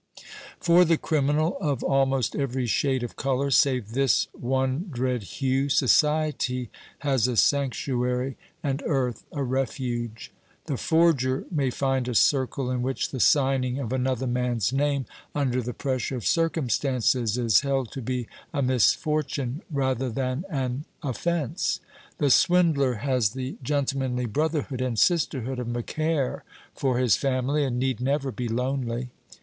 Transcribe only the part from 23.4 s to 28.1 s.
gentlemanly brotherhood and sisterhood of Macaire for his family, and need